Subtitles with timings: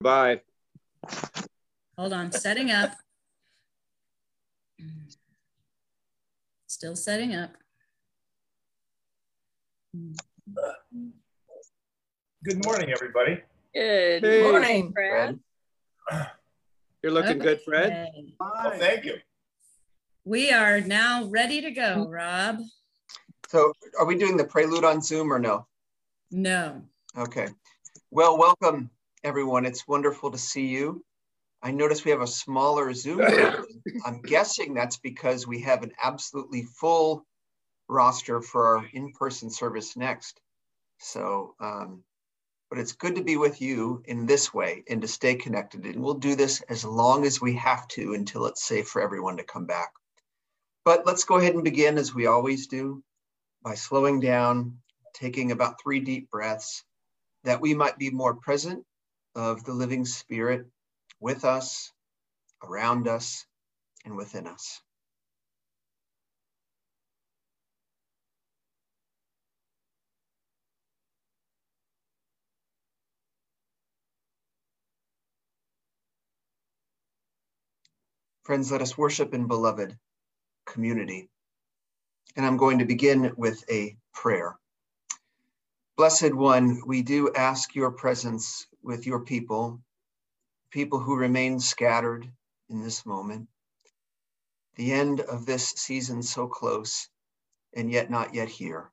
[0.00, 0.42] Bye.
[1.96, 2.92] Hold on, setting up.
[6.68, 7.50] Still setting up.
[12.44, 13.42] Good morning, everybody.
[13.74, 14.42] Good Hey.
[14.42, 15.40] morning, Fred.
[17.02, 17.90] You're looking good, Fred.
[17.90, 18.34] Okay.
[18.38, 19.16] Well, thank you.
[20.24, 22.60] We are now ready to go, Rob.
[23.48, 25.66] So are we doing the prelude on Zoom or no?
[26.30, 26.84] No.
[27.16, 27.48] Okay.
[28.12, 28.90] Well, welcome
[29.24, 29.66] everyone.
[29.66, 31.04] It's wonderful to see you.
[31.62, 33.20] I notice we have a smaller Zoom.
[34.06, 37.26] I'm guessing that's because we have an absolutely full
[37.88, 40.40] roster for our in-person service next.
[40.98, 42.04] So, um,
[42.70, 45.84] but it's good to be with you in this way and to stay connected.
[45.84, 49.38] And we'll do this as long as we have to until it's safe for everyone
[49.38, 49.90] to come back.
[50.84, 53.02] But let's go ahead and begin as we always do
[53.64, 54.78] by slowing down,
[55.14, 56.84] taking about three deep breaths,
[57.44, 58.84] that we might be more present
[59.38, 60.66] of the living spirit
[61.20, 61.92] with us,
[62.64, 63.46] around us,
[64.04, 64.82] and within us.
[78.42, 79.96] Friends, let us worship in beloved
[80.66, 81.30] community.
[82.36, 84.56] And I'm going to begin with a prayer.
[85.98, 89.82] Blessed One, we do ask your presence with your people,
[90.70, 92.30] people who remain scattered
[92.68, 93.48] in this moment.
[94.76, 97.08] The end of this season so close,
[97.74, 98.92] and yet not yet here.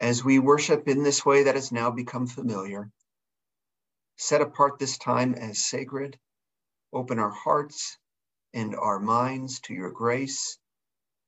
[0.00, 2.90] As we worship in this way that has now become familiar,
[4.16, 6.18] set apart this time as sacred,
[6.90, 7.98] open our hearts
[8.54, 10.56] and our minds to your grace,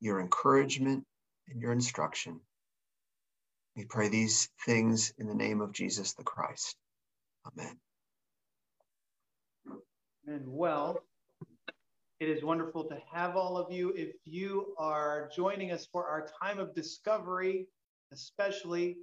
[0.00, 1.04] your encouragement,
[1.50, 2.40] and your instruction.
[3.76, 6.76] We pray these things in the name of Jesus the Christ.
[7.46, 7.78] Amen.
[10.26, 11.04] And well,
[12.18, 13.92] it is wonderful to have all of you.
[13.94, 17.66] If you are joining us for our time of discovery,
[18.12, 18.96] especially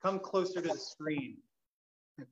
[0.00, 1.38] come closer to the screen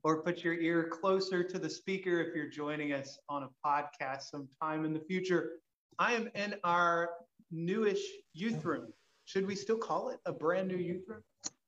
[0.03, 4.23] or put your ear closer to the speaker if you're joining us on a podcast
[4.31, 5.51] sometime in the future.
[5.99, 7.09] I am in our
[7.51, 8.93] newish youth room.
[9.25, 11.23] Should we still call it a brand new youth room?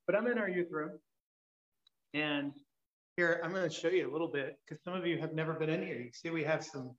[0.08, 0.92] But I'm in our youth room.
[2.14, 2.54] And
[3.18, 5.54] here, I'm going to show you a little bit because some of you have never
[5.54, 6.00] been in here.
[6.00, 6.96] You see, we have some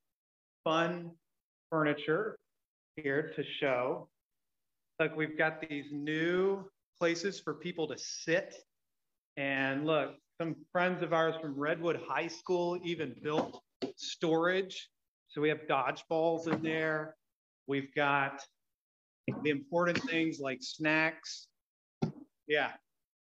[0.65, 1.11] fun
[1.71, 2.39] furniture
[2.97, 4.09] here to show.
[4.99, 6.65] Look, we've got these new
[6.99, 8.55] places for people to sit.
[9.37, 13.61] And look, some friends of ours from Redwood High School even built
[13.97, 14.89] storage.
[15.29, 17.15] So we have dodgeballs in there.
[17.67, 18.41] We've got
[19.43, 21.49] the important things like snacks.
[22.47, 22.71] Yeah.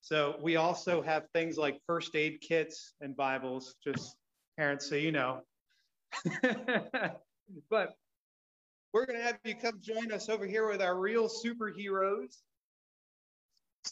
[0.00, 4.16] So we also have things like first aid kits and Bibles, just
[4.56, 5.42] parents so you know.
[7.70, 7.94] but
[8.92, 12.36] we're going to have you come join us over here with our real superheroes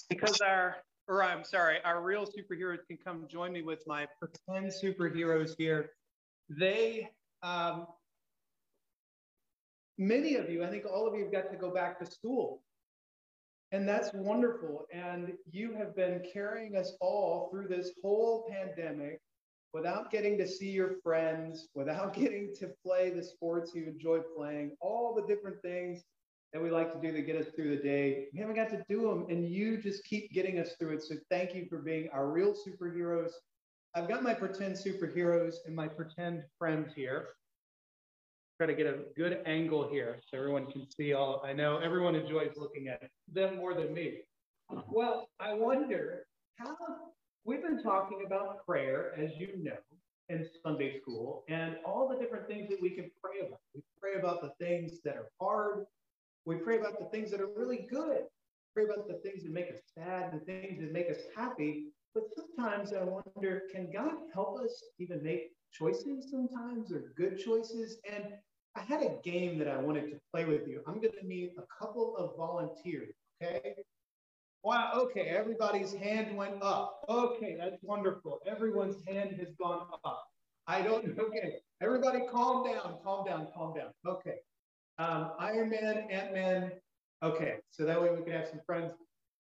[0.08, 0.76] because our
[1.08, 5.90] or I'm sorry, our real superheroes can come join me with my pretend superheroes here.
[6.48, 7.10] They,
[7.42, 7.86] um,
[9.98, 12.62] many of you, I think all of you have got to go back to school.
[13.72, 14.86] And that's wonderful.
[14.92, 19.20] And you have been carrying us all through this whole pandemic
[19.72, 24.76] without getting to see your friends, without getting to play the sports you enjoy playing,
[24.80, 26.02] all the different things
[26.52, 28.28] that we like to do to get us through the day.
[28.32, 31.02] We haven't got to do them, and you just keep getting us through it.
[31.02, 33.32] So thank you for being our real superheroes.
[33.94, 37.28] I've got my pretend superheroes and my pretend friends here.
[38.58, 41.42] Try to get a good angle here so everyone can see all.
[41.44, 44.20] I know everyone enjoys looking at them more than me.
[44.88, 46.24] Well, I wonder
[46.56, 46.74] how
[47.44, 49.76] we've been talking about prayer, as you know,
[50.30, 53.60] in Sunday school, and all the different things that we can pray about.
[53.74, 55.84] We pray about the things that are hard.
[56.46, 58.22] We pray about the things that are really good.
[58.74, 61.88] Pray about the things that make us sad, the things that make us happy.
[62.14, 67.98] But sometimes I wonder, can God help us even make choices sometimes or good choices?
[68.10, 68.32] And
[68.76, 70.82] I had a game that I wanted to play with you.
[70.86, 73.74] I'm going to need a couple of volunteers, okay?
[74.62, 77.00] Wow, okay, everybody's hand went up.
[77.08, 78.40] Okay, that's wonderful.
[78.46, 80.26] Everyone's hand has gone up.
[80.66, 83.92] I don't, okay, everybody calm down, calm down, calm down.
[84.06, 84.36] Okay,
[84.98, 86.72] um, Iron Man, Ant Man.
[87.22, 88.92] Okay, so that way we can have some friends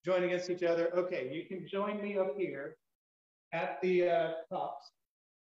[0.06, 0.96] join against each other.
[0.96, 2.78] Okay, you can join me up here
[3.52, 4.92] at the uh, cups.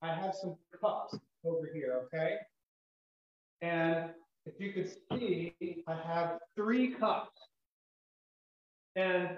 [0.01, 2.37] I have some cups over here, okay?
[3.61, 4.09] And
[4.45, 7.39] if you could see, I have three cups.
[8.95, 9.29] And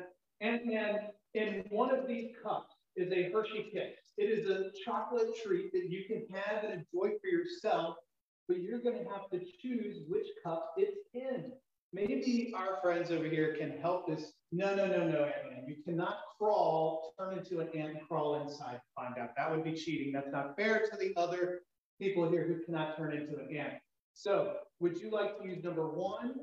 [0.41, 0.99] Ant Man,
[1.33, 3.93] in one of these cups is a Hershey Kiss.
[4.17, 7.95] It is a chocolate treat that you can have and enjoy for yourself,
[8.47, 11.51] but you're going to have to choose which cup it's in.
[11.91, 14.33] Maybe our friends over here can help this.
[14.51, 15.65] No, no, no, no, Ant-Man.
[15.67, 19.35] You cannot crawl, turn into an ant, and crawl inside to find out.
[19.37, 20.11] That would be cheating.
[20.11, 21.61] That's not fair to the other
[22.01, 23.73] people here who cannot turn into an ant.
[24.13, 26.35] So would you like to use number one,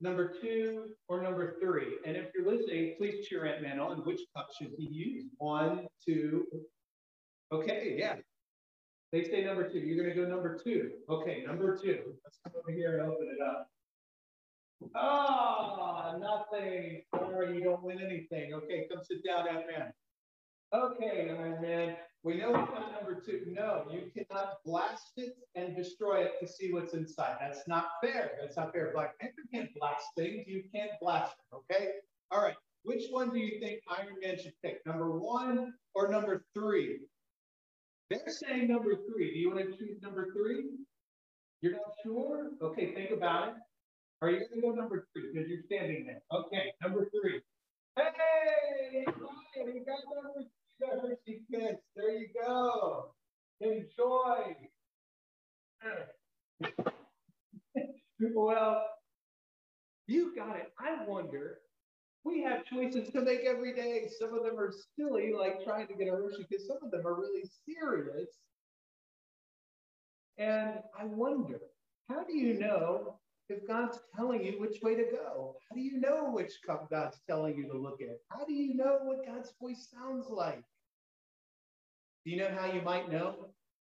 [0.00, 1.96] number two, or number three?
[2.06, 3.98] And if you're listening, please cheer Ant Man on.
[3.98, 5.24] Which cup should he use?
[5.38, 6.46] One, two.
[7.52, 8.16] Okay, yeah.
[9.12, 9.78] They say number two.
[9.78, 10.90] You're going to go number two.
[11.08, 12.14] Okay, number two.
[12.24, 13.68] Let's come over here and open it up.
[14.94, 17.02] Ah, oh, nothing.
[17.14, 18.54] Sorry, you don't win anything.
[18.54, 19.92] Okay, come sit down, Ant Man.
[20.72, 21.96] Okay, Iron Man.
[22.24, 23.46] We know it's number two.
[23.48, 27.36] No, you cannot blast it and destroy it to see what's inside.
[27.40, 28.32] That's not fair.
[28.40, 28.90] That's not fair.
[28.92, 30.44] Black Panther can't blast things.
[30.46, 31.60] You can't blast them.
[31.70, 31.90] Okay.
[32.30, 32.56] All right.
[32.82, 34.84] Which one do you think Iron Man should pick?
[34.84, 37.00] Number one or number three?
[38.10, 39.32] They're saying number three.
[39.32, 40.64] Do you want to choose number three?
[41.60, 42.50] You're not sure?
[42.62, 43.54] Okay, think about it.
[44.22, 46.22] Are you going to go number three because you're standing there?
[46.32, 47.40] Okay, number three.
[47.96, 50.48] Hey, Ryan, got number
[50.80, 51.76] Hershey Kiss.
[51.96, 53.14] There you go.
[53.60, 54.56] Enjoy.
[58.34, 58.84] well,
[60.06, 60.72] you got it.
[60.78, 61.58] I wonder.
[62.24, 64.08] We have choices to make every day.
[64.18, 66.66] Some of them are silly, like trying to get a Hershey Kiss.
[66.66, 68.28] Some of them are really serious.
[70.38, 71.60] And I wonder,
[72.08, 75.56] how do you know if God's telling you which way to go?
[75.68, 78.18] How do you know which cup God's telling you to look at?
[78.28, 80.62] How do you know what God's voice sounds like?
[82.24, 83.48] Do you know how you might know?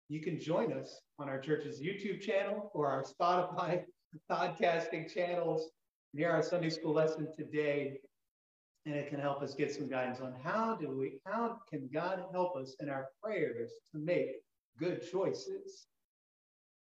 [0.09, 3.85] You can join us on our church's YouTube channel or our Spotify
[4.31, 5.71] podcasting channels
[6.13, 8.01] near our Sunday school lesson today.
[8.87, 12.23] And it can help us get some guidance on how do we, how can God
[12.33, 14.43] help us in our prayers to make
[14.79, 15.87] good choices?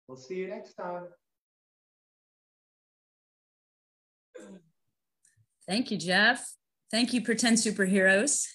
[0.08, 1.04] We'll see you next time.
[5.68, 6.54] Thank you, Jeff.
[6.92, 8.46] Thank you, Pretend Superheroes.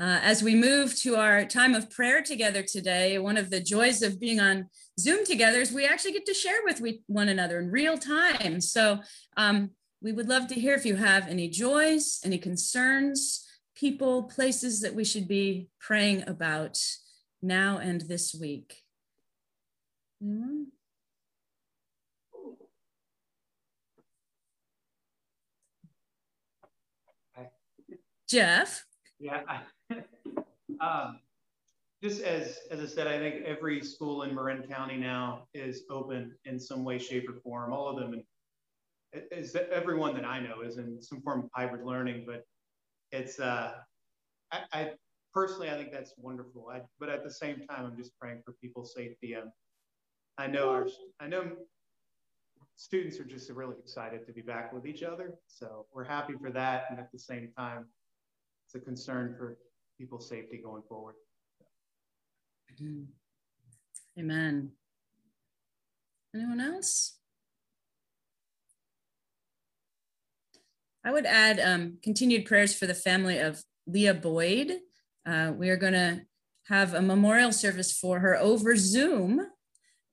[0.00, 4.02] Uh, as we move to our time of prayer together today, one of the joys
[4.02, 4.66] of being on
[4.98, 8.60] Zoom together is we actually get to share with we, one another in real time.
[8.62, 9.00] So
[9.36, 9.70] um,
[10.02, 14.94] we would love to hear if you have any joys, any concerns, people, places that
[14.94, 16.78] we should be praying about
[17.42, 18.82] now and this week.
[20.22, 20.68] Anyone?
[28.30, 28.84] Jeff?
[29.18, 29.42] Yeah,
[30.80, 31.18] um,
[32.02, 36.34] just as as I said, I think every school in Marin County now is open
[36.44, 37.72] in some way, shape, or form.
[37.72, 38.22] All of them,
[39.32, 42.24] is everyone that I know is in some form of hybrid learning.
[42.26, 42.44] But
[43.10, 43.72] it's uh,
[44.52, 44.90] I, I
[45.34, 46.68] personally I think that's wonderful.
[46.72, 49.34] I, but at the same time, I'm just praying for people's safety.
[49.34, 49.50] Um,
[50.38, 50.86] I know our
[51.20, 51.50] I know
[52.76, 55.34] students are just really excited to be back with each other.
[55.48, 57.86] So we're happy for that, and at the same time,
[58.72, 59.56] it's a concern for
[59.98, 61.16] people's safety going forward.
[64.16, 64.70] Amen.
[66.34, 67.18] Anyone else?
[71.04, 74.78] I would add um, continued prayers for the family of Leah Boyd.
[75.26, 76.20] Uh, we are going to
[76.68, 79.40] have a memorial service for her over Zoom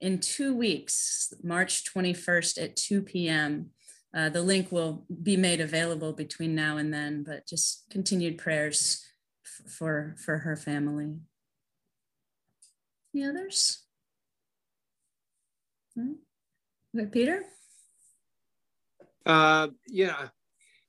[0.01, 3.69] in two weeks, March 21st at 2 p.m.
[4.17, 9.05] Uh, the link will be made available between now and then, but just continued prayers
[9.67, 11.13] for, for her family.
[13.13, 13.85] Any others?
[15.95, 16.13] Hmm?
[16.97, 17.43] Okay, Peter?
[19.23, 20.29] Uh, yeah,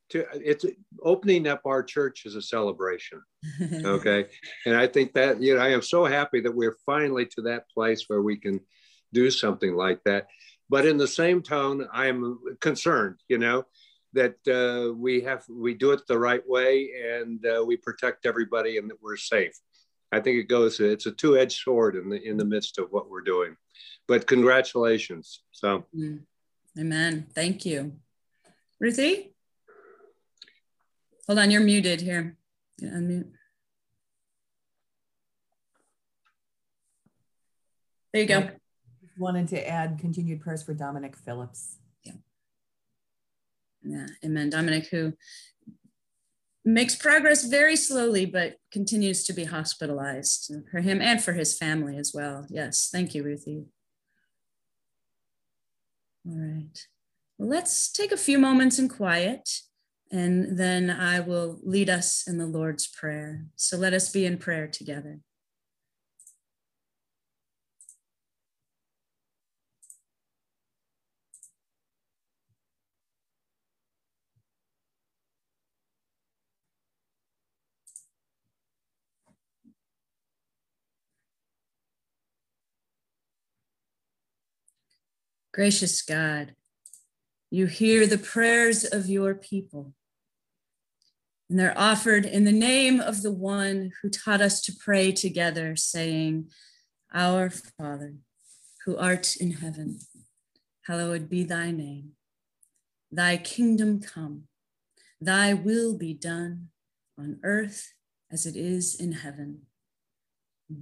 [0.09, 0.65] to, it's
[1.03, 3.21] opening up our church is a celebration.
[3.85, 4.25] Okay.
[4.65, 7.69] and I think that, you know, I am so happy that we're finally to that
[7.69, 8.61] place where we can
[9.13, 10.29] do something like that.
[10.71, 13.65] But in the same tone, I'm concerned, you know,
[14.13, 18.79] that uh, we have we do it the right way and uh, we protect everybody
[18.79, 19.59] and that we're safe.
[20.13, 20.81] I think it goes.
[20.81, 23.57] It's a two-edged sword in the in the midst of what we're doing.
[24.07, 25.43] But congratulations.
[25.53, 26.21] So, mm.
[26.79, 27.27] Amen.
[27.35, 27.95] Thank you,
[28.81, 29.35] Ruthie.
[31.27, 32.37] Hold on, you're muted here.
[32.79, 33.31] Yeah, unmute.
[38.13, 38.49] There you go
[39.19, 41.77] wanted to add continued prayers for Dominic Phillips.
[42.05, 42.13] Yeah.
[43.83, 44.07] Yeah.
[44.25, 44.51] Amen.
[44.51, 45.15] Dominic, who
[46.65, 51.97] makes progress very slowly, but continues to be hospitalized for him and for his family
[51.97, 52.47] as well.
[52.49, 52.89] Yes.
[52.93, 53.65] Thank you, Ruthie.
[56.29, 56.87] All right.
[57.39, 59.49] Well, let's take a few moments in quiet
[60.11, 63.45] and then I will lead us in the Lord's Prayer.
[63.57, 65.21] So let us be in prayer together.
[85.59, 86.55] Gracious God,
[87.51, 89.93] you hear the prayers of your people.
[91.51, 95.75] And they're offered in the name of the one who taught us to pray together,
[95.75, 96.53] saying,
[97.13, 98.15] Our Father,
[98.85, 99.99] who art in heaven,
[100.87, 102.13] hallowed be thy name.
[103.11, 104.45] Thy kingdom come,
[105.21, 106.69] thy will be done
[107.19, 107.95] on earth
[108.31, 109.63] as it is in heaven.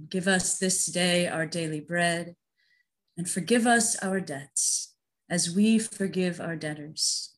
[0.07, 2.35] Give us this day our daily bread,
[3.17, 4.93] and forgive us our debts
[5.29, 7.33] as we forgive our debtors.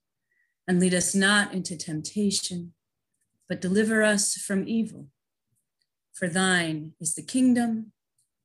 [0.68, 2.74] And lead us not into temptation,
[3.48, 5.08] but deliver us from evil.
[6.14, 7.94] For thine is the kingdom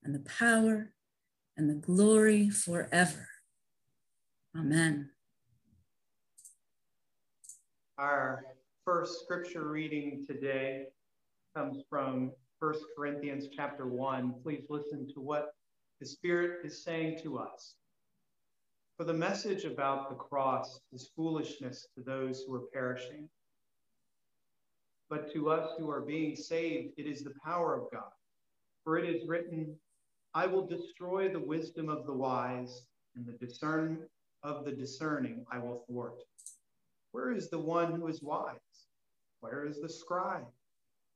[0.03, 0.95] and the power
[1.57, 3.29] and the glory forever.
[4.57, 5.11] Amen.
[7.99, 8.45] Our
[8.85, 10.87] first scripture reading today
[11.55, 14.35] comes from First Corinthians chapter 1.
[14.43, 15.55] Please listen to what
[16.05, 17.77] the Spirit is saying to us.
[18.99, 23.27] For the message about the cross is foolishness to those who are perishing.
[25.09, 28.13] But to us who are being saved, it is the power of God.
[28.85, 29.75] For it is written,
[30.35, 32.83] I will destroy the wisdom of the wise,
[33.17, 34.01] and the discern
[34.43, 36.19] of the discerning I will thwart.
[37.13, 38.59] Where is the one who is wise?
[39.41, 40.45] Where is the scribe?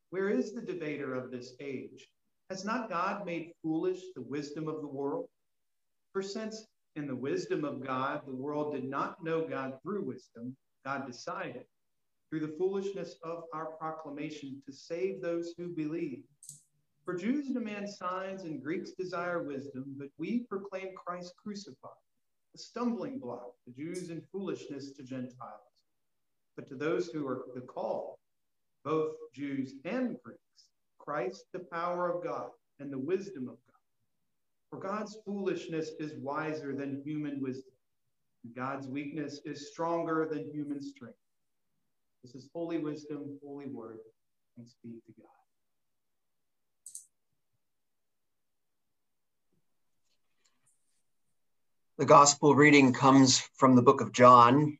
[0.08, 2.08] Where is the debater of this age?
[2.50, 5.28] Has not God made foolish the wisdom of the world?
[6.14, 10.56] For since in the wisdom of God the world did not know God through wisdom,
[10.82, 11.64] God decided
[12.30, 16.22] through the foolishness of our proclamation to save those who believe.
[17.04, 21.90] For Jews demand signs and Greeks desire wisdom, but we proclaim Christ crucified,
[22.54, 25.84] a stumbling block to Jews and foolishness to Gentiles.
[26.56, 28.16] But to those who are the called,
[28.84, 30.67] both Jews and Greeks,
[31.08, 32.50] Christ, the power of God
[32.80, 33.80] and the wisdom of God.
[34.68, 37.72] For God's foolishness is wiser than human wisdom.
[38.44, 41.16] And God's weakness is stronger than human strength.
[42.22, 44.00] This is holy wisdom, holy word.
[44.54, 45.28] Thanks be to God.
[51.96, 54.76] The gospel reading comes from the book of John,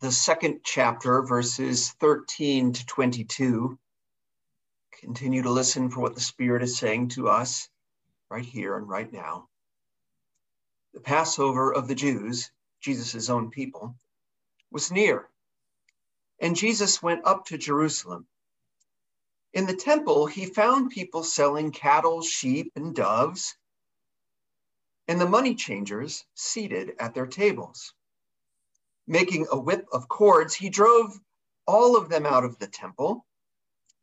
[0.00, 3.78] the second chapter, verses 13 to 22.
[5.00, 7.68] Continue to listen for what the Spirit is saying to us
[8.30, 9.48] right here and right now.
[10.94, 13.96] The Passover of the Jews, Jesus' own people,
[14.70, 15.28] was near,
[16.40, 18.26] and Jesus went up to Jerusalem.
[19.52, 23.56] In the temple, he found people selling cattle, sheep, and doves,
[25.06, 27.94] and the money changers seated at their tables.
[29.06, 31.20] Making a whip of cords, he drove
[31.66, 33.26] all of them out of the temple,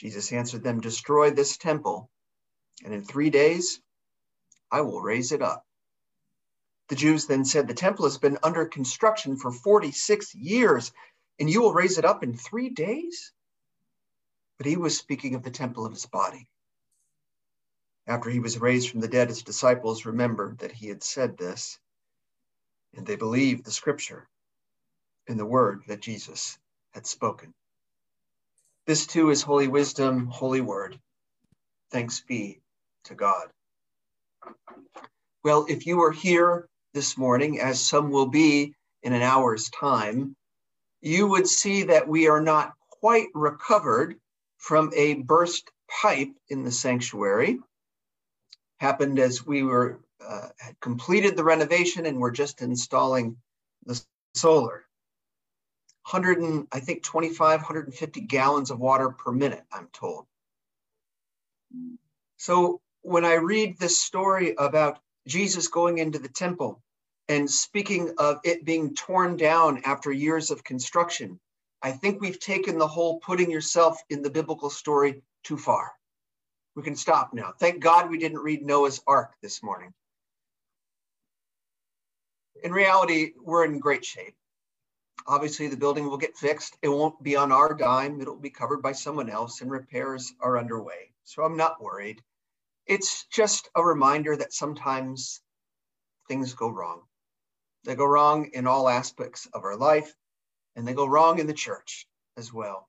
[0.00, 2.10] Jesus answered them, Destroy this temple,
[2.82, 3.82] and in three days
[4.70, 5.66] I will raise it up.
[6.88, 10.90] The Jews then said, The temple has been under construction for 46 years,
[11.38, 13.34] and you will raise it up in three days?
[14.56, 16.48] But he was speaking of the temple of his body.
[18.06, 21.78] After he was raised from the dead, his disciples remembered that he had said this,
[22.94, 24.30] and they believed the scripture
[25.26, 26.58] in the word that Jesus
[26.94, 27.52] had spoken.
[28.86, 30.98] This too is holy wisdom, holy word.
[31.90, 32.60] Thanks be
[33.04, 33.48] to God.
[35.44, 40.36] Well, if you are here this morning, as some will be in an hour's time,
[41.00, 44.16] you would see that we are not quite recovered
[44.58, 47.58] from a burst pipe in the sanctuary.
[48.78, 53.36] Happened as we were uh, had completed the renovation and we're just installing
[53.86, 54.00] the
[54.34, 54.84] solar.
[56.02, 60.26] 100 and I think 25, 150 gallons of water per minute, I'm told.
[62.36, 66.82] So when I read this story about Jesus going into the temple
[67.28, 71.38] and speaking of it being torn down after years of construction,
[71.82, 75.92] I think we've taken the whole putting yourself in the biblical story too far.
[76.74, 77.52] We can stop now.
[77.58, 79.92] Thank God we didn't read Noah's Ark this morning.
[82.62, 84.34] In reality, we're in great shape.
[85.26, 86.76] Obviously, the building will get fixed.
[86.82, 88.20] It won't be on our dime.
[88.20, 91.12] It'll be covered by someone else, and repairs are underway.
[91.24, 92.22] So I'm not worried.
[92.86, 95.40] It's just a reminder that sometimes
[96.28, 97.02] things go wrong.
[97.84, 100.14] They go wrong in all aspects of our life,
[100.76, 102.88] and they go wrong in the church as well.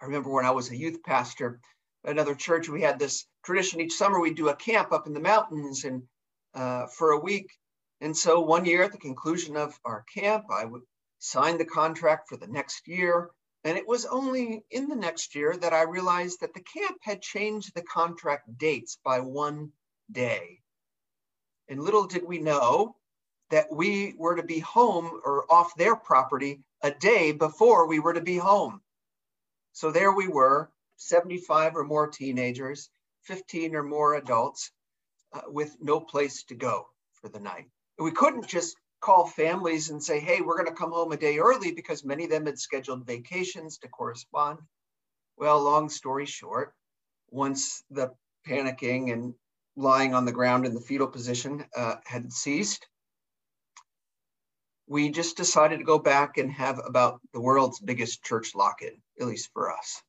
[0.00, 1.60] I remember when I was a youth pastor
[2.04, 5.12] at another church, we had this tradition each summer we'd do a camp up in
[5.12, 6.02] the mountains and
[6.54, 7.50] uh, for a week.
[8.00, 10.82] And so one year at the conclusion of our camp, I would
[11.18, 13.30] sign the contract for the next year.
[13.64, 17.20] And it was only in the next year that I realized that the camp had
[17.20, 19.72] changed the contract dates by one
[20.10, 20.60] day.
[21.68, 22.96] And little did we know
[23.50, 28.14] that we were to be home or off their property a day before we were
[28.14, 28.80] to be home.
[29.72, 32.90] So there we were, 75 or more teenagers,
[33.22, 34.70] 15 or more adults,
[35.32, 37.66] uh, with no place to go for the night.
[37.98, 41.38] We couldn't just call families and say, hey, we're going to come home a day
[41.38, 44.58] early because many of them had scheduled vacations to correspond.
[45.36, 46.74] Well, long story short,
[47.30, 48.10] once the
[48.46, 49.34] panicking and
[49.76, 52.86] lying on the ground in the fetal position uh, had ceased,
[54.88, 59.26] we just decided to go back and have about the world's biggest church lock-in, at
[59.26, 60.02] least for us.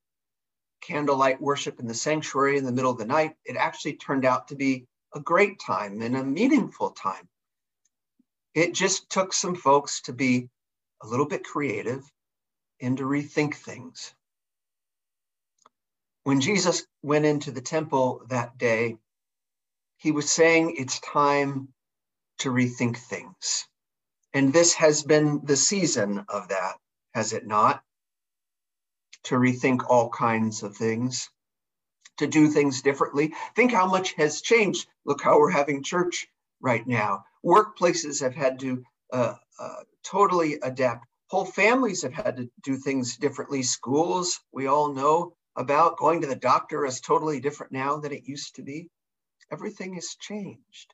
[0.82, 3.34] Candlelight worship in the sanctuary in the middle of the night.
[3.46, 7.28] It actually turned out to be a great time and a meaningful time.
[8.60, 10.50] It just took some folks to be
[11.02, 12.04] a little bit creative
[12.82, 14.14] and to rethink things.
[16.26, 18.98] When Jesus went into the temple that day,
[19.96, 21.70] he was saying it's time
[22.40, 23.66] to rethink things.
[24.34, 26.76] And this has been the season of that,
[27.14, 27.82] has it not?
[29.24, 31.30] To rethink all kinds of things,
[32.18, 33.34] to do things differently.
[33.56, 34.90] Think how much has changed.
[35.06, 36.28] Look how we're having church
[36.62, 37.24] right now.
[37.46, 41.06] Workplaces have had to uh, uh, totally adapt.
[41.28, 43.64] Whole families have had to do things differently.
[43.64, 48.28] Schools, we all know about going to the doctor is totally different now than it
[48.28, 48.90] used to be.
[49.52, 50.94] Everything has changed.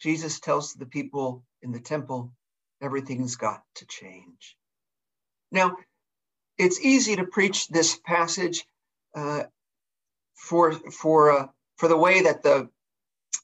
[0.00, 2.32] Jesus tells the people in the temple,
[2.82, 4.56] everything's got to change.
[5.52, 5.76] Now,
[6.58, 8.64] it's easy to preach this passage
[9.14, 9.44] uh,
[10.34, 12.68] for for uh, for the way that the,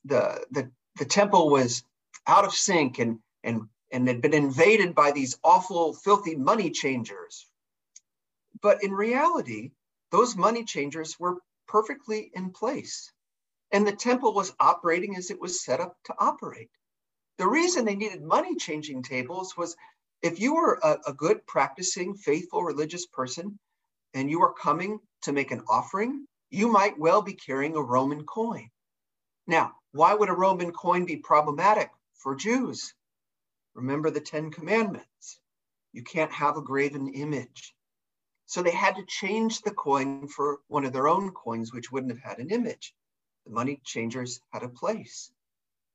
[0.05, 1.83] the the the temple was
[2.27, 7.48] out of sync and and and had been invaded by these awful, filthy money changers.
[8.61, 9.70] But in reality,
[10.11, 13.12] those money changers were perfectly in place.
[13.72, 16.70] And the temple was operating as it was set up to operate.
[17.38, 19.77] The reason they needed money changing tables was
[20.22, 23.59] if you were a, a good, practicing, faithful, religious person
[24.14, 28.24] and you were coming to make an offering, you might well be carrying a Roman
[28.24, 28.68] coin.
[29.49, 32.95] Now, why would a Roman coin be problematic for Jews?
[33.75, 35.41] Remember the Ten Commandments.
[35.93, 37.75] You can't have a graven image.
[38.45, 42.13] So they had to change the coin for one of their own coins, which wouldn't
[42.13, 42.95] have had an image.
[43.47, 45.33] The money changers had a place.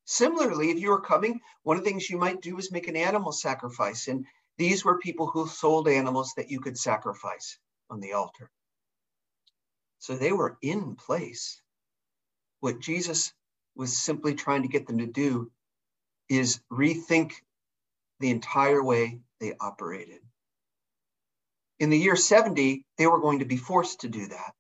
[0.06, 2.96] Similarly, if you were coming, one of the things you might do is make an
[2.96, 4.08] animal sacrifice.
[4.08, 4.26] And
[4.58, 8.50] these were people who sold animals that you could sacrifice on the altar.
[10.00, 11.62] So they were in place.
[12.60, 13.32] What Jesus
[13.76, 15.52] was simply trying to get them to do
[16.30, 17.34] is rethink
[18.20, 20.20] the entire way they operated.
[21.80, 24.54] In the year 70, they were going to be forced to do that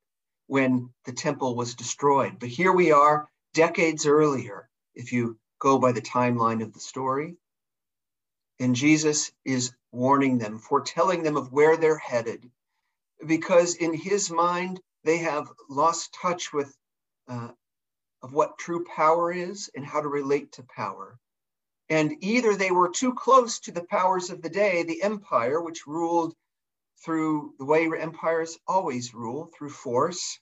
[0.47, 2.39] when the temple was destroyed.
[2.39, 7.37] But here we are, decades earlier, if you go by the timeline of the story.
[8.59, 12.51] And Jesus is warning them, foretelling them of where they're headed,
[13.25, 16.75] because in his mind, they have lost touch with
[17.27, 17.49] uh,
[18.23, 21.19] of what true power is and how to relate to power.
[21.89, 25.85] And either they were too close to the powers of the day, the empire, which
[25.85, 26.33] ruled
[27.03, 30.39] through the way empires always rule, through force,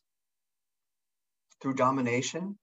[1.60, 2.58] through domination.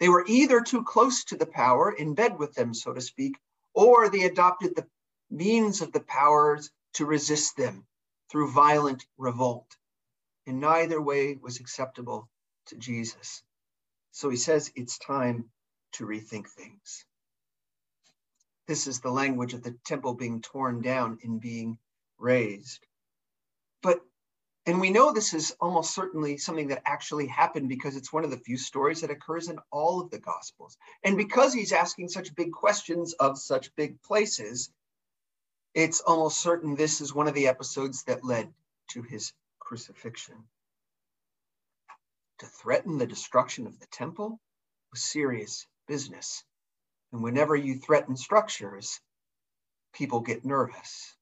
[0.00, 3.36] They were either too close to the power, in bed with them, so to speak,
[3.74, 4.88] or they adopted the
[5.30, 7.86] means of the powers to resist them
[8.28, 9.76] through violent revolt.
[10.46, 12.28] And neither way was acceptable
[12.66, 13.42] to Jesus.
[14.14, 15.50] So he says it's time
[15.94, 17.04] to rethink things.
[18.68, 21.78] This is the language of the temple being torn down and being
[22.16, 22.86] raised.
[23.82, 24.00] But,
[24.66, 28.30] and we know this is almost certainly something that actually happened because it's one of
[28.30, 30.78] the few stories that occurs in all of the Gospels.
[31.02, 34.70] And because he's asking such big questions of such big places,
[35.74, 38.54] it's almost certain this is one of the episodes that led
[38.90, 40.44] to his crucifixion.
[42.40, 44.40] To threaten the destruction of the temple
[44.90, 46.44] was serious business.
[47.12, 49.00] And whenever you threaten structures,
[49.92, 51.16] people get nervous.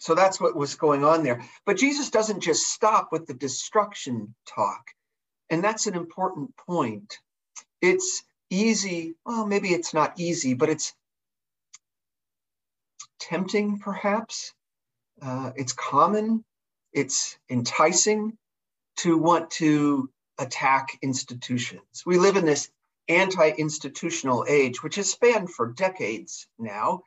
[0.00, 1.44] So that's what was going on there.
[1.66, 4.84] But Jesus doesn't just stop with the destruction talk.
[5.50, 7.18] And that's an important point.
[7.80, 9.14] It's easy.
[9.24, 10.94] Well, maybe it's not easy, but it's
[13.20, 14.52] tempting, perhaps.
[15.20, 16.44] Uh, it's common.
[16.92, 18.36] It's enticing
[18.98, 22.02] to want to attack institutions.
[22.06, 22.70] We live in this
[23.08, 27.02] anti institutional age, which has spanned for decades now.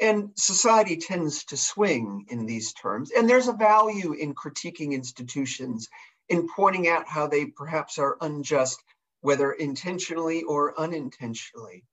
[0.00, 3.12] And society tends to swing in these terms.
[3.16, 5.88] And there's a value in critiquing institutions,
[6.28, 8.82] in pointing out how they perhaps are unjust,
[9.20, 11.84] whether intentionally or unintentionally,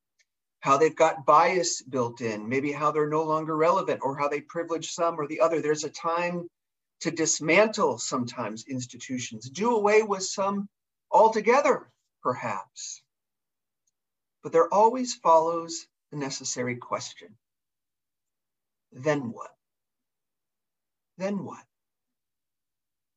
[0.60, 4.40] how they've got bias built in, maybe how they're no longer relevant or how they
[4.40, 5.60] privilege some or the other.
[5.60, 6.48] There's a time
[7.02, 10.68] to dismantle sometimes institutions, do away with some
[11.10, 11.90] altogether,
[12.22, 13.02] perhaps.
[14.42, 17.36] But there always follows the necessary question
[18.92, 19.50] then what?
[21.18, 21.64] Then what?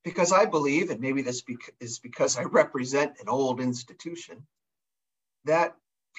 [0.03, 1.43] Because I believe, and maybe this
[1.79, 4.45] is because I represent an old institution,
[5.45, 5.75] that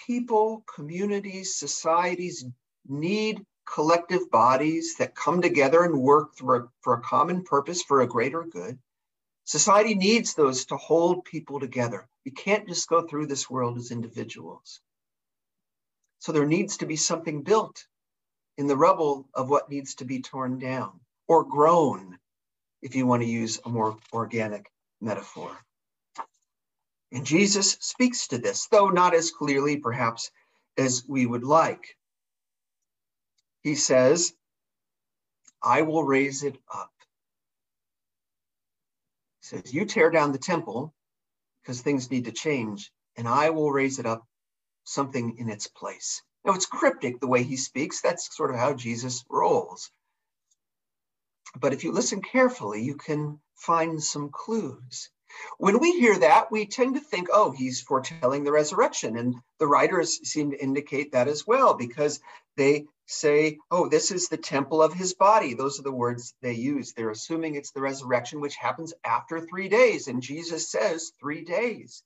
[0.06, 2.44] people, communities, societies
[2.86, 8.06] need collective bodies that come together and work a, for a common purpose for a
[8.06, 8.78] greater good.
[9.44, 12.08] Society needs those to hold people together.
[12.24, 14.80] We can't just go through this world as individuals.
[16.20, 17.86] So there needs to be something built
[18.56, 20.98] in the rubble of what needs to be torn down
[21.28, 22.18] or grown,
[22.82, 25.56] if you want to use a more organic metaphor.
[27.12, 30.30] And Jesus speaks to this, though not as clearly, perhaps,
[30.76, 31.96] as we would like.
[33.66, 34.32] He says,
[35.62, 36.92] I will raise it up.
[39.42, 40.94] He says, You tear down the temple
[41.62, 44.24] because things need to change, and I will raise it up
[44.84, 46.22] something in its place.
[46.44, 48.02] Now, it's cryptic the way he speaks.
[48.02, 49.90] That's sort of how Jesus rolls.
[51.60, 55.10] But if you listen carefully, you can find some clues.
[55.58, 59.16] When we hear that, we tend to think, oh, he's foretelling the resurrection.
[59.16, 62.20] And the writers seem to indicate that as well, because
[62.56, 65.54] they say, oh, this is the temple of his body.
[65.54, 66.92] Those are the words they use.
[66.92, 70.08] They're assuming it's the resurrection, which happens after three days.
[70.08, 72.02] And Jesus says three days.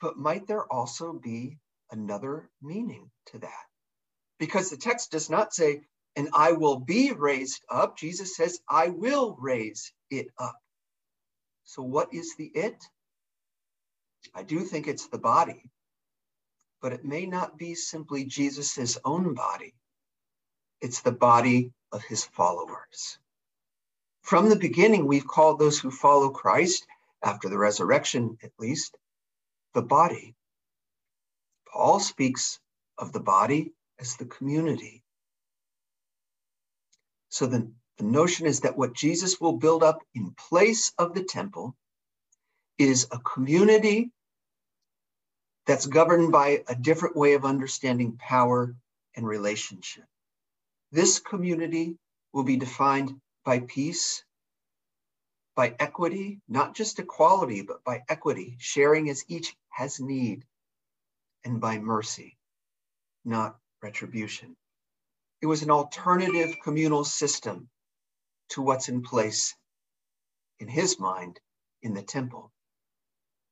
[0.00, 1.58] But might there also be
[1.90, 3.64] another meaning to that.
[4.38, 5.82] Because the text does not say,
[6.16, 7.96] and I will be raised up.
[7.96, 10.56] Jesus says, I will raise it up.
[11.64, 12.84] So, what is the it?
[14.34, 15.70] I do think it's the body,
[16.80, 19.74] but it may not be simply Jesus's own body.
[20.80, 23.18] It's the body of his followers.
[24.22, 26.86] From the beginning, we've called those who follow Christ,
[27.22, 28.96] after the resurrection at least,
[29.72, 30.34] the body.
[31.66, 32.60] Paul speaks
[32.98, 35.02] of the body as the community.
[37.30, 41.22] So the, the notion is that what Jesus will build up in place of the
[41.22, 41.76] temple
[42.78, 44.10] is a community
[45.66, 48.74] that's governed by a different way of understanding power
[49.16, 50.04] and relationship.
[50.90, 51.96] This community
[52.32, 54.24] will be defined by peace,
[55.54, 60.44] by equity, not just equality, but by equity, sharing as each has need,
[61.44, 62.36] and by mercy,
[63.24, 64.56] not retribution.
[65.40, 67.68] It was an alternative communal system
[68.50, 69.54] to what's in place
[70.60, 71.40] in his mind
[71.82, 72.50] in the temple.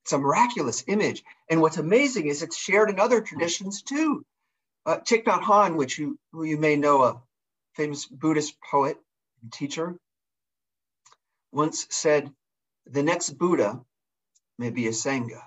[0.03, 1.23] It's a miraculous image.
[1.49, 4.25] And what's amazing is it's shared in other traditions too.
[4.85, 7.21] Uh, Thich Nhat Hanh, which you, who you may know, a
[7.75, 8.97] famous Buddhist poet
[9.41, 9.95] and teacher,
[11.51, 12.31] once said,
[12.85, 13.79] the next Buddha
[14.59, 15.41] may be a Sangha.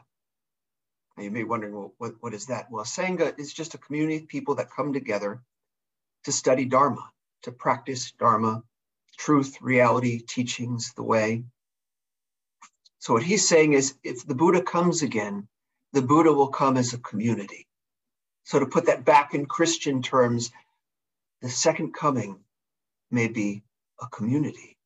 [1.17, 2.71] Now you may be wondering, well, what, what is that?
[2.71, 5.43] Well, Sangha is just a community of people that come together
[6.25, 7.11] to study Dharma,
[7.43, 8.63] to practice Dharma,
[9.17, 11.45] truth, reality, teachings, the way.
[12.99, 15.49] So what he's saying is if the Buddha comes again,
[15.93, 17.67] the Buddha will come as a community.
[18.45, 20.51] So to put that back in Christian terms,
[21.43, 22.41] the second coming
[23.11, 23.63] may be
[24.01, 24.77] a community.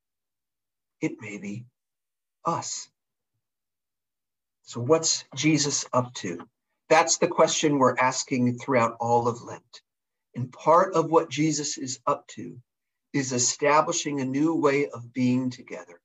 [1.00, 1.64] It may be
[2.44, 2.88] us.
[4.62, 6.46] So, what's Jesus up to?
[6.88, 9.82] That's the question we're asking throughout all of Lent.
[10.34, 12.60] And part of what Jesus is up to
[13.12, 16.00] is establishing a new way of being together,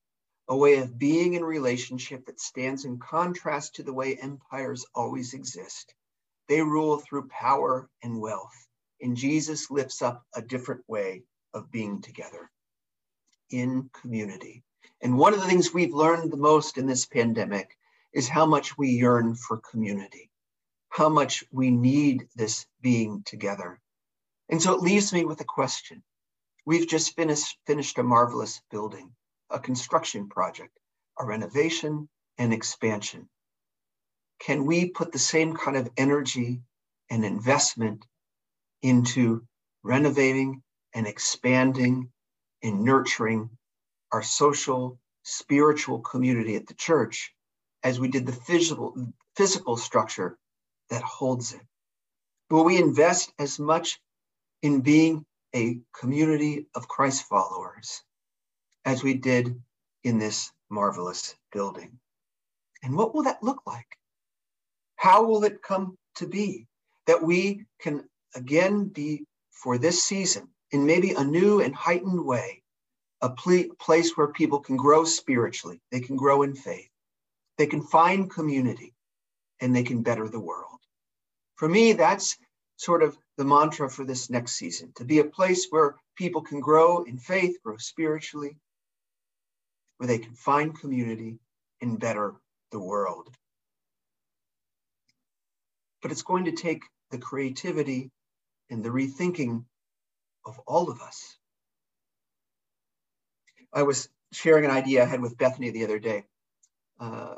[0.48, 5.34] a way of being in relationship that stands in contrast to the way empires always
[5.34, 5.94] exist.
[6.48, 8.68] They rule through power and wealth.
[9.02, 12.50] And Jesus lifts up a different way of being together
[13.50, 14.64] in community.
[15.02, 17.78] And one of the things we've learned the most in this pandemic
[18.14, 20.30] is how much we yearn for community,
[20.90, 23.80] how much we need this being together.
[24.50, 26.02] And so it leaves me with a question.
[26.66, 29.12] We've just finished, finished a marvelous building,
[29.50, 30.78] a construction project,
[31.20, 33.30] a renovation and expansion.
[34.40, 36.62] can we put the same kind of energy
[37.10, 38.06] and investment
[38.82, 39.46] into
[39.84, 40.62] renovating
[40.94, 42.12] and expanding
[42.64, 43.50] and nurturing
[44.12, 47.34] our social, spiritual community at the church
[47.84, 48.96] as we did the physical,
[49.36, 50.38] physical structure
[50.90, 51.62] that holds it?
[52.50, 54.00] Will we invest as much
[54.62, 55.26] in being
[55.56, 58.04] a community of Christ followers
[58.86, 59.62] as we did
[60.04, 62.00] in this marvelous building?
[62.84, 63.88] And what will that look like?
[64.98, 66.68] How will it come to be
[67.08, 68.04] that we can
[68.36, 72.62] again be for this season in maybe a new and heightened way,
[73.22, 76.90] a ple- place where people can grow spiritually, they can grow in faith,
[77.58, 78.94] they can find community,
[79.62, 80.80] and they can better the world.
[81.56, 82.38] For me, that's
[82.78, 86.60] sort of the mantra for this next season to be a place where people can
[86.60, 88.58] grow in faith, grow spiritually,
[89.98, 91.40] where they can find community
[91.82, 92.34] and better
[92.72, 93.30] the world.
[96.02, 98.12] But it's going to take the creativity
[98.70, 99.66] and the rethinking
[100.46, 101.38] of all of us.
[103.74, 106.26] I was sharing an idea I had with Bethany the other day.
[107.00, 107.36] Uh,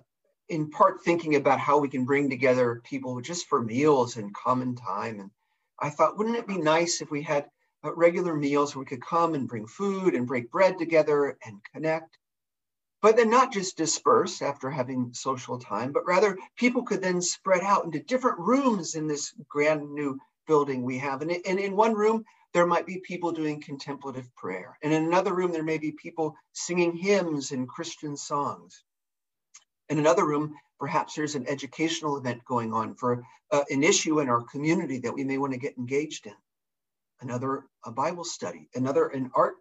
[0.50, 4.76] in part thinking about how we can bring together people just for meals and common
[4.76, 5.20] time.
[5.20, 5.32] And
[5.80, 7.50] I thought, wouldn't it be nice if we had
[7.84, 11.60] uh, regular meals where we could come and bring food and break bread together and
[11.74, 12.18] connect?
[13.02, 17.62] But then not just disperse after having social time, but rather people could then spread
[17.62, 21.22] out into different rooms in this grand new building we have.
[21.22, 24.80] And, and in one room, there might be people doing contemplative prayer.
[24.82, 28.84] And in another room, there may be people singing hymns and Christian songs.
[29.90, 34.30] In another room, perhaps there's an educational event going on for uh, an issue in
[34.30, 36.34] our community that we may want to get engaged in.
[37.22, 39.56] Another, a Bible study, another, an art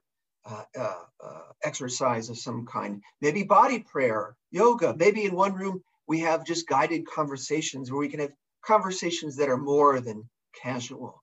[0.44, 4.94] uh, uh, uh, exercise of some kind, maybe body prayer, yoga.
[4.96, 8.32] Maybe in one room, we have just guided conversations where we can have
[8.64, 10.28] conversations that are more than
[10.60, 11.22] casual.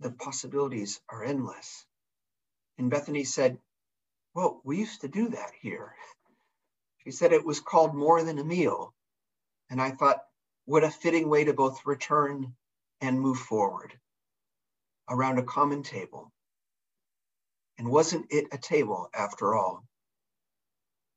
[0.00, 1.86] The possibilities are endless.
[2.78, 3.58] And Bethany said,
[4.34, 5.94] Well, we used to do that here.
[7.04, 8.94] She said it was called more than a meal.
[9.70, 10.22] And I thought,
[10.64, 12.54] what a fitting way to both return
[13.00, 13.92] and move forward
[15.08, 16.32] around a common table.
[17.76, 19.84] And wasn't it a table after all,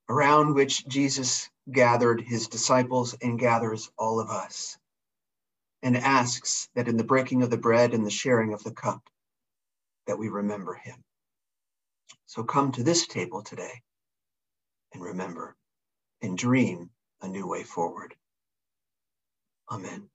[0.10, 4.78] around which Jesus gathered his disciples and gathers all of us
[5.84, 9.02] and asks that in the breaking of the bread and the sharing of the cup,
[10.08, 11.04] that we remember him.
[12.26, 13.82] So come to this table today
[14.94, 15.56] and remember
[16.22, 18.16] and dream a new way forward.
[19.72, 20.10] Amen.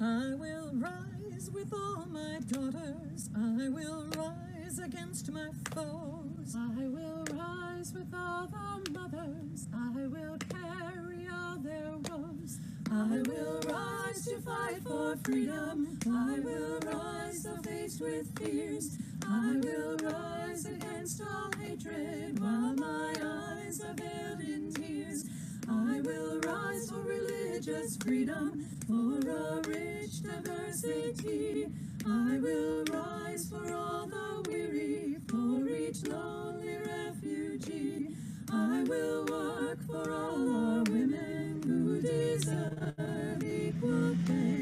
[0.00, 0.34] I
[0.70, 3.30] will rise with all my daughters.
[3.36, 6.56] I will rise against my foes.
[6.56, 9.66] I will rise with all the mothers.
[9.74, 12.58] I will carry all their woes.
[12.90, 15.98] I will rise to fight for freedom.
[16.06, 18.98] I will rise though faced with fears.
[19.26, 25.24] I will rise against all hatred while my eyes are veiled in tears.
[25.70, 31.66] I will rise for religious freedom, for a rich diversity.
[32.06, 38.08] I will rise for all the weary, for each lonely refugee.
[38.50, 44.57] I will work for all our women who deserve equal pay.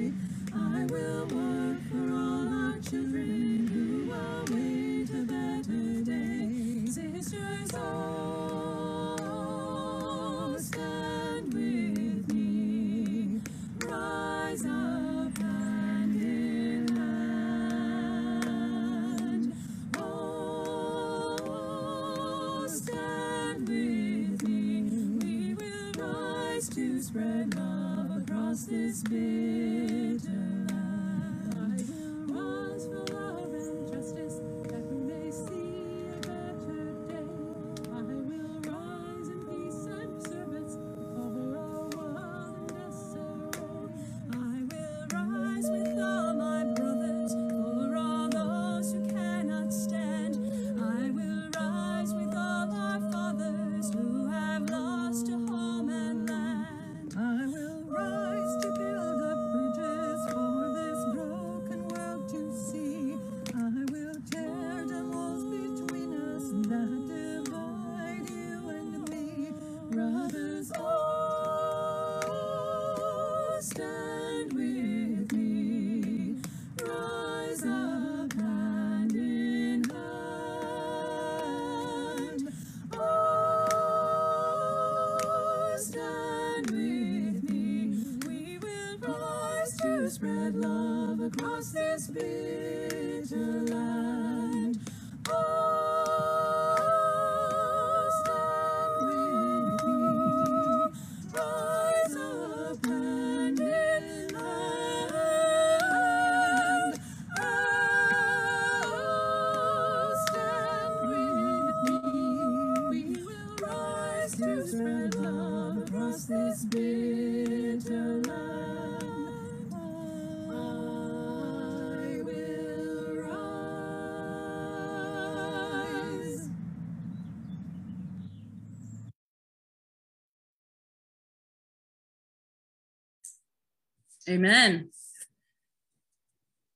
[134.28, 134.90] Amen.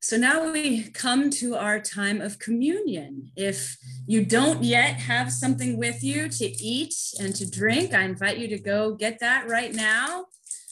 [0.02, 3.32] So now we come to our time of communion.
[3.36, 8.38] If you don't yet have something with you to eat and to drink, I invite
[8.38, 10.26] you to go get that right now.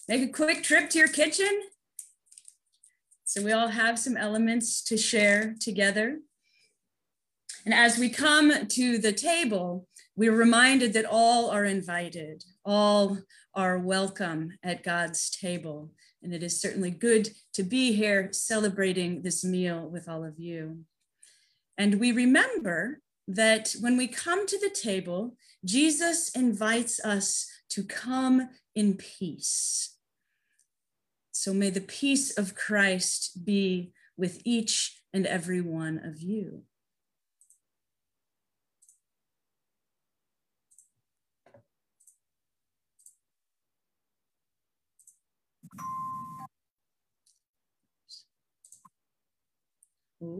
[0.08, 1.60] Make a quick trip to your kitchen.
[3.24, 6.20] So we all have some elements to share together.
[7.66, 9.86] And as we come to the table,
[10.18, 13.18] we're reminded that all are invited, all
[13.54, 15.92] are welcome at God's table.
[16.24, 20.80] And it is certainly good to be here celebrating this meal with all of you.
[21.78, 28.48] And we remember that when we come to the table, Jesus invites us to come
[28.74, 29.94] in peace.
[31.30, 36.64] So may the peace of Christ be with each and every one of you.
[50.20, 50.30] This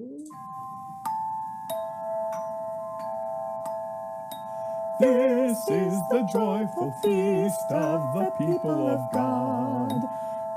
[5.71, 9.93] is the joyful feast of the people of God.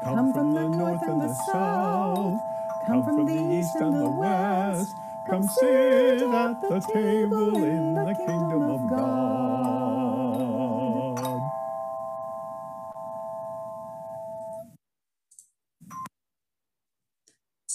[0.03, 2.39] Come from the north and the south,
[2.87, 4.95] come from the east and the west.
[5.29, 9.80] Come sit at the table in the kingdom of God.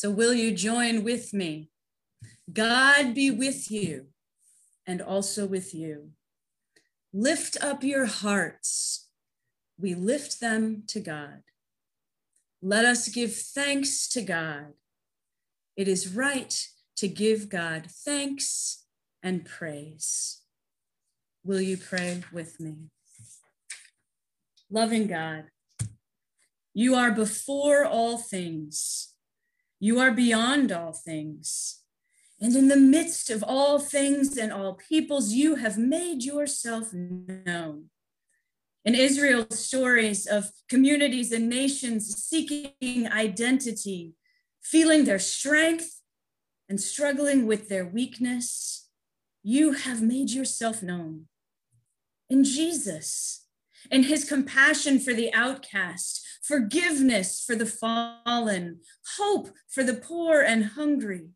[0.06, 1.68] So, will you join with me?
[2.52, 4.06] God be with you
[4.86, 6.10] and also with you.
[7.12, 9.08] Lift up your hearts.
[9.76, 11.42] We lift them to God.
[12.62, 14.74] Let us give thanks to God.
[15.76, 16.54] It is right
[16.98, 18.84] to give God thanks
[19.24, 20.40] and praise.
[21.42, 22.76] Will you pray with me?
[24.70, 25.46] Loving God,
[26.72, 29.14] you are before all things.
[29.78, 31.82] You are beyond all things.
[32.40, 37.86] And in the midst of all things and all peoples, you have made yourself known.
[38.84, 44.14] In Israel's stories of communities and nations seeking identity,
[44.62, 46.02] feeling their strength
[46.68, 48.88] and struggling with their weakness,
[49.42, 51.26] you have made yourself known.
[52.28, 53.45] In Jesus,
[53.90, 58.80] in his compassion for the outcast, forgiveness for the fallen,
[59.16, 61.28] hope for the poor and hungry.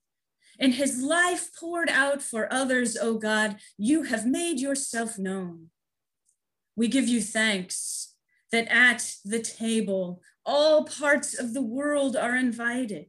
[0.59, 5.71] In his life poured out for others, O God, you have made yourself known.
[6.77, 8.15] We give you thanks
[8.53, 13.07] that at the table, all parts of the world are invited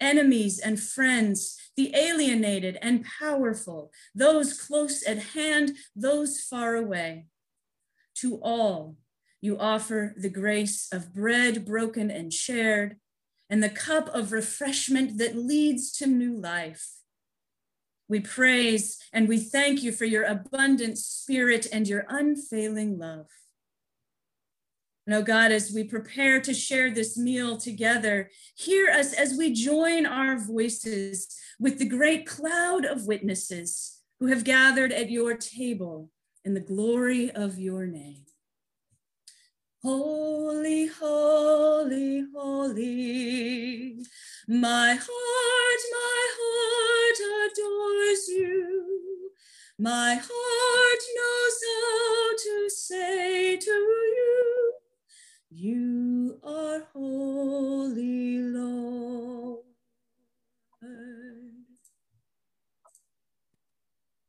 [0.00, 7.26] enemies and friends, the alienated and powerful, those close at hand, those far away.
[8.20, 8.96] To all,
[9.40, 12.96] you offer the grace of bread broken and shared,
[13.48, 16.94] and the cup of refreshment that leads to new life.
[18.08, 23.26] We praise and we thank you for your abundant spirit and your unfailing love.
[25.06, 29.52] And oh God, as we prepare to share this meal together, hear us as we
[29.52, 36.10] join our voices with the great cloud of witnesses who have gathered at your table
[36.48, 38.24] in the glory of your name.
[39.82, 44.02] Holy, holy, holy,
[44.48, 47.18] my heart, my heart
[47.52, 49.30] adores you.
[49.78, 54.72] My heart knows how to say to you,
[55.50, 59.27] you are holy, Lord.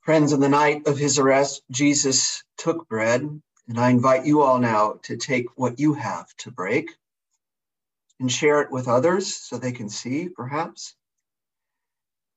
[0.10, 4.58] Friends, in the night of his arrest, Jesus took bread, and I invite you all
[4.58, 6.96] now to take what you have to break
[8.20, 10.96] and share it with others so they can see, perhaps.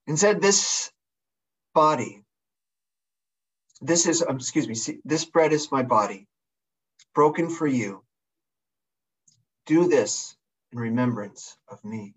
[0.06, 0.92] And said, This
[1.72, 2.22] body,
[3.80, 6.28] this is, um, excuse me, see, this bread is my body,
[7.14, 8.04] broken for you.
[9.64, 10.36] Do this
[10.72, 12.16] in remembrance of me.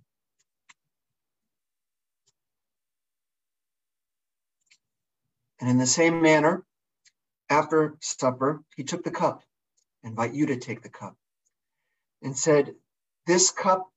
[5.66, 6.63] And in the same manner,
[7.49, 9.41] after supper, he took the cup.
[10.03, 11.18] I invite you to take the cup
[12.22, 12.76] and said,
[13.26, 13.91] This cup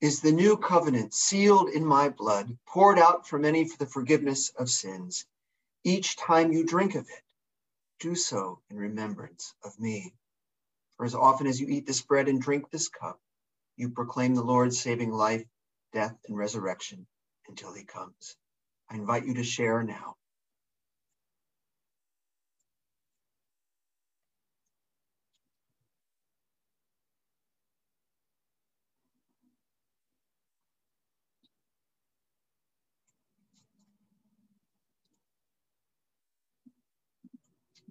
[0.00, 4.48] is the new covenant sealed in my blood, poured out for many for the forgiveness
[4.58, 5.26] of sins.
[5.84, 7.24] Each time you drink of it,
[8.00, 10.14] do so in remembrance of me.
[10.96, 13.20] For as often as you eat this bread and drink this cup,
[13.76, 15.44] you proclaim the Lord's saving life,
[15.92, 17.06] death, and resurrection
[17.48, 18.34] until he comes.
[18.88, 20.16] I invite you to share now.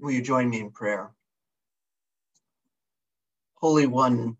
[0.02, 1.12] Will you join me in prayer?
[3.54, 4.36] Holy One,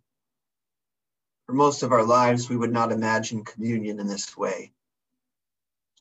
[1.46, 4.72] for most of our lives, we would not imagine communion in this way.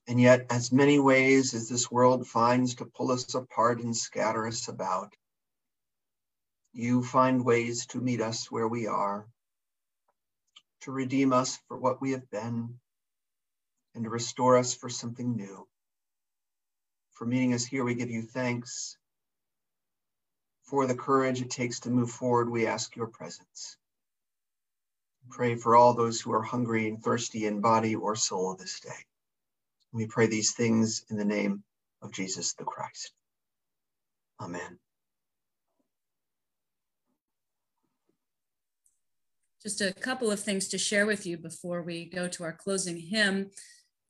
[0.09, 4.47] And yet, as many ways as this world finds to pull us apart and scatter
[4.47, 5.15] us about,
[6.73, 9.27] you find ways to meet us where we are,
[10.81, 12.79] to redeem us for what we have been,
[13.95, 15.69] and to restore us for something new.
[17.11, 18.97] For meeting us here, we give you thanks
[20.71, 23.77] for the courage it takes to move forward, we ask your presence.
[25.29, 29.05] Pray for all those who are hungry and thirsty in body or soul this day.
[29.93, 31.65] We pray these things in the name
[32.03, 33.13] of Jesus the Christ.
[34.41, 34.79] Amen.
[39.61, 42.97] Just a couple of things to share with you before we go to our closing
[42.97, 43.51] hymn.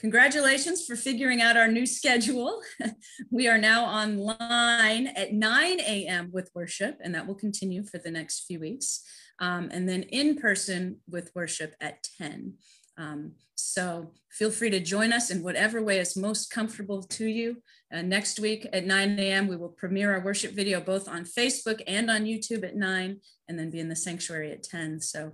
[0.01, 2.63] Congratulations for figuring out our new schedule.
[3.31, 6.31] we are now online at 9 a.m.
[6.33, 9.03] with worship, and that will continue for the next few weeks.
[9.41, 12.55] Um, and then in person with worship at 10.
[12.97, 17.63] Um, so feel free to join us in whatever way is most comfortable to you.
[17.93, 21.83] Uh, next week at 9 a.m., we will premiere our worship video both on Facebook
[21.87, 25.01] and on YouTube at 9, and then be in the sanctuary at 10.
[25.01, 25.33] So,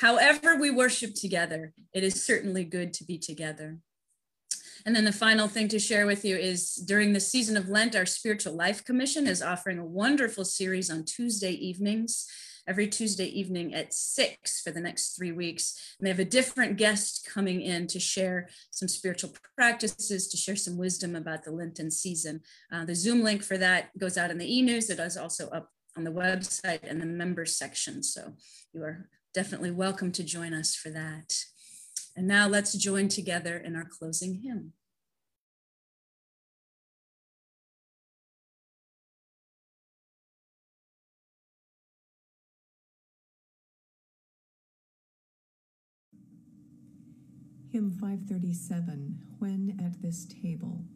[0.00, 3.78] however, we worship together, it is certainly good to be together.
[4.86, 7.96] And then the final thing to share with you is during the season of Lent,
[7.96, 12.24] our Spiritual Life Commission is offering a wonderful series on Tuesday evenings,
[12.68, 15.96] every Tuesday evening at six for the next three weeks.
[15.98, 20.54] And they have a different guest coming in to share some spiritual practices, to share
[20.54, 22.42] some wisdom about the Lenten season.
[22.72, 24.88] Uh, the Zoom link for that goes out in the e news.
[24.88, 28.04] It is also up on the website and the members section.
[28.04, 28.34] So
[28.72, 31.34] you are definitely welcome to join us for that.
[32.16, 34.72] And now let's join together in our closing hymn.
[47.70, 50.86] Hymn 537 When at This Table.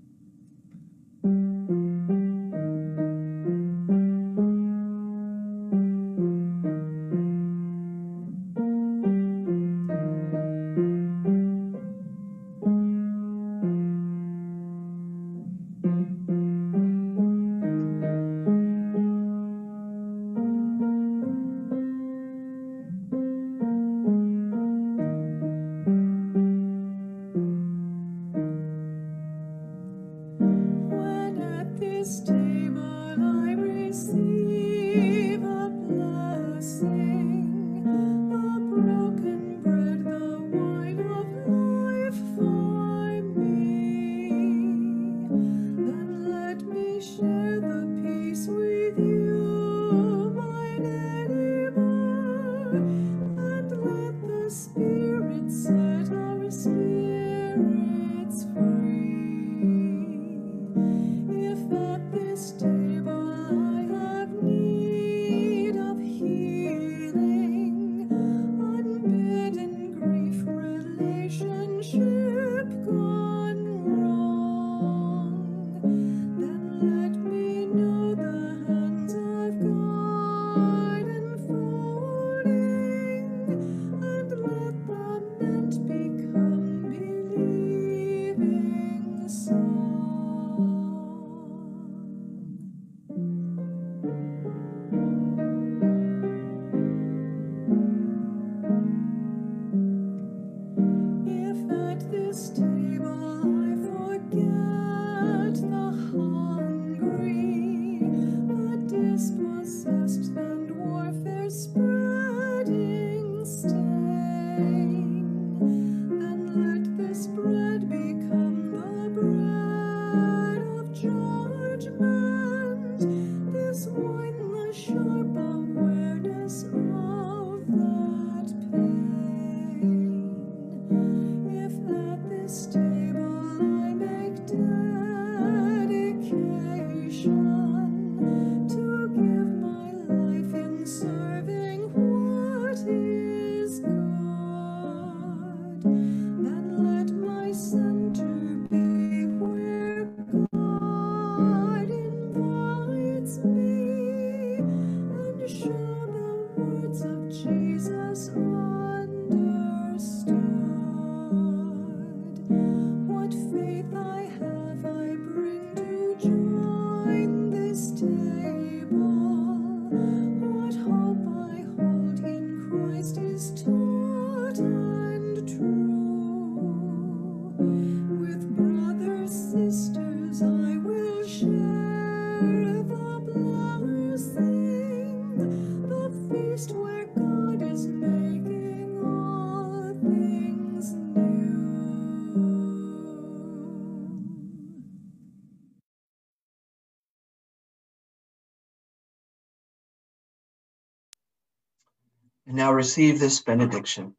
[202.80, 204.16] Receive this benediction.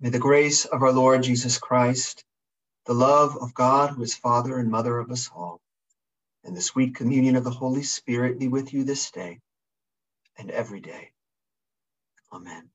[0.00, 2.26] May the grace of our Lord Jesus Christ,
[2.84, 5.58] the love of God, who is Father and Mother of us all,
[6.44, 9.40] and the sweet communion of the Holy Spirit be with you this day
[10.36, 11.12] and every day.
[12.30, 12.68] Amen.